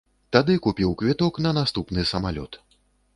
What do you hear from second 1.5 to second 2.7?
наступны самалёт.